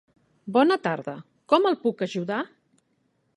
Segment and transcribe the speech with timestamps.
[0.55, 1.15] Bona tarda,
[1.53, 2.41] com el puc ajudar?